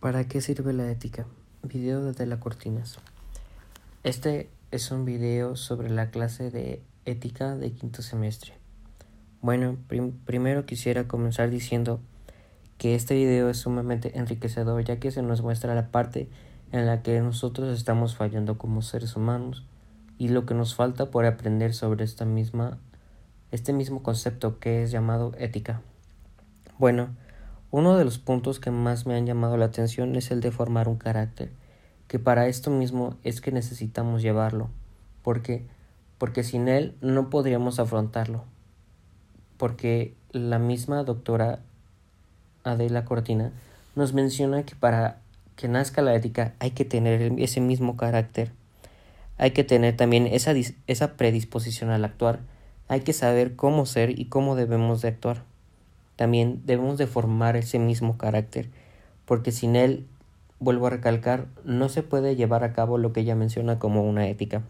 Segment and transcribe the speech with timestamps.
[0.00, 1.26] ¿Para qué sirve la ética?
[1.64, 3.00] Video de Tela Cortinas.
[4.04, 8.52] Este es un video sobre la clase de ética de quinto semestre.
[9.42, 9.76] Bueno,
[10.24, 11.98] primero quisiera comenzar diciendo
[12.78, 16.28] que este video es sumamente enriquecedor ya que se nos muestra la parte
[16.70, 19.66] en la que nosotros estamos fallando como seres humanos
[20.16, 22.78] y lo que nos falta por aprender sobre esta misma
[23.50, 25.80] este mismo concepto que es llamado ética.
[26.78, 27.16] Bueno,
[27.70, 30.88] uno de los puntos que más me han llamado la atención es el de formar
[30.88, 31.50] un carácter,
[32.06, 34.70] que para esto mismo es que necesitamos llevarlo,
[35.22, 35.66] porque
[36.18, 38.44] porque sin él no podríamos afrontarlo,
[39.56, 41.60] porque la misma doctora
[42.64, 43.52] Adela Cortina
[43.94, 45.20] nos menciona que para
[45.56, 48.50] que nazca la ética hay que tener ese mismo carácter,
[49.38, 50.52] hay que tener también esa,
[50.86, 52.40] esa predisposición al actuar,
[52.88, 55.42] hay que saber cómo ser y cómo debemos de actuar.
[56.18, 58.68] También debemos de formar ese mismo carácter,
[59.24, 60.04] porque sin él,
[60.58, 64.26] vuelvo a recalcar, no se puede llevar a cabo lo que ella menciona como una
[64.26, 64.62] ética.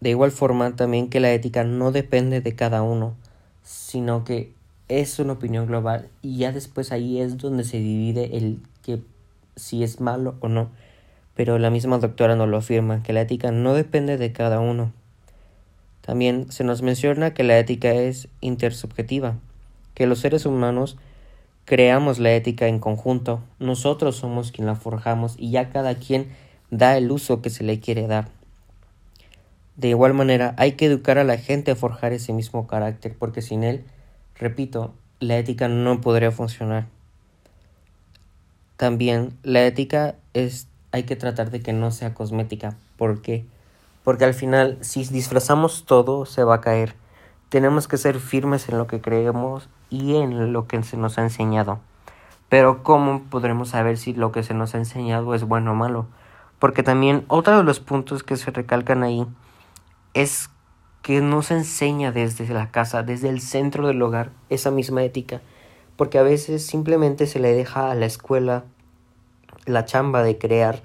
[0.00, 3.14] De igual forma también que la ética no depende de cada uno,
[3.62, 4.52] sino que
[4.88, 9.00] es una opinión global y ya después ahí es donde se divide el que
[9.56, 10.68] si es malo o no.
[11.34, 14.92] Pero la misma doctora nos lo afirma, que la ética no depende de cada uno.
[16.02, 19.38] También se nos menciona que la ética es intersubjetiva,
[19.94, 20.96] que los seres humanos
[21.64, 26.28] creamos la ética en conjunto, nosotros somos quien la forjamos y ya cada quien
[26.70, 28.28] da el uso que se le quiere dar.
[29.76, 33.42] De igual manera, hay que educar a la gente a forjar ese mismo carácter, porque
[33.42, 33.84] sin él,
[34.36, 36.86] repito, la ética no podría funcionar.
[38.76, 43.44] También la ética es hay que tratar de que no sea cosmética, ¿por qué?
[44.04, 46.94] Porque al final si disfrazamos todo se va a caer.
[47.48, 51.22] Tenemos que ser firmes en lo que creemos y en lo que se nos ha
[51.22, 51.80] enseñado.
[52.48, 56.06] Pero ¿cómo podremos saber si lo que se nos ha enseñado es bueno o malo?
[56.58, 59.26] Porque también otro de los puntos que se recalcan ahí
[60.14, 60.50] es
[61.02, 65.42] que no se enseña desde la casa, desde el centro del hogar, esa misma ética.
[65.96, 68.64] Porque a veces simplemente se le deja a la escuela
[69.66, 70.82] la chamba de crear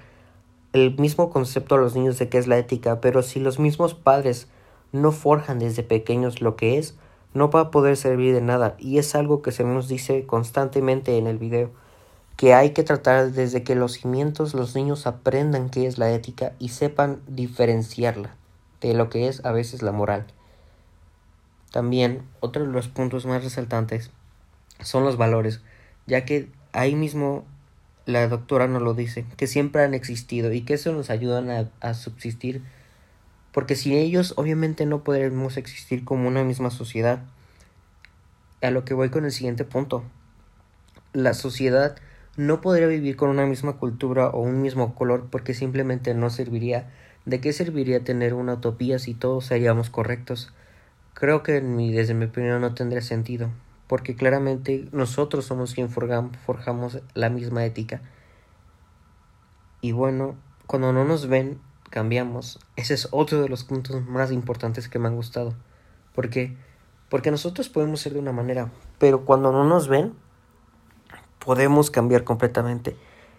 [0.72, 3.94] el mismo concepto a los niños de qué es la ética, pero si los mismos
[3.94, 4.48] padres
[4.92, 6.96] no forjan desde pequeños lo que es,
[7.34, 11.16] no va a poder servir de nada y es algo que se nos dice constantemente
[11.16, 11.70] en el video
[12.36, 16.54] que hay que tratar desde que los cimientos los niños aprendan qué es la ética
[16.58, 18.34] y sepan diferenciarla
[18.80, 20.26] de lo que es a veces la moral.
[21.70, 24.10] También otro de los puntos más resaltantes
[24.80, 25.60] son los valores,
[26.06, 27.44] ya que ahí mismo
[28.06, 31.70] la doctora nos lo dice, que siempre han existido y que eso nos ayudan a,
[31.80, 32.62] a subsistir
[33.52, 37.22] porque sin ellos obviamente no podremos existir como una misma sociedad.
[38.62, 40.04] A lo que voy con el siguiente punto.
[41.12, 41.96] La sociedad
[42.36, 46.90] no podría vivir con una misma cultura o un mismo color porque simplemente no serviría.
[47.26, 50.52] ¿De qué serviría tener una utopía si todos seríamos correctos?
[51.14, 53.50] Creo que desde mi opinión no tendría sentido,
[53.88, 58.00] porque claramente nosotros somos quien forjamos la misma ética.
[59.82, 60.36] Y bueno,
[60.66, 61.58] cuando no nos ven,
[61.90, 62.58] cambiamos.
[62.76, 65.54] Ese es otro de los puntos más importantes que me han gustado.
[66.14, 66.56] ¿Por qué?
[67.08, 70.14] Porque nosotros podemos ser de una manera, pero cuando no nos ven,
[71.44, 72.96] podemos cambiar completamente.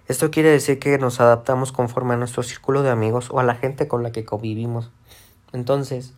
[0.08, 3.56] Esto quiere decir que nos adaptamos conforme a nuestro círculo de amigos o a la
[3.56, 4.92] gente con la que convivimos.
[5.54, 6.14] Entonces,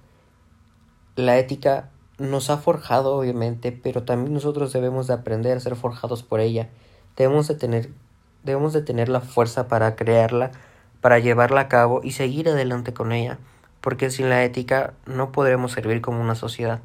[1.16, 6.24] la ética nos ha forjado, obviamente, pero también nosotros debemos de aprender a ser forjados
[6.24, 6.70] por ella.
[7.16, 7.92] Debemos de tener,
[8.44, 10.52] debemos de tener la fuerza para crearla
[11.04, 13.38] para llevarla a cabo y seguir adelante con ella,
[13.82, 16.80] porque sin la ética no podremos servir como una sociedad.